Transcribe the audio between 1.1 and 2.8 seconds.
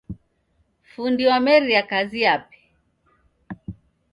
wameria kazi yape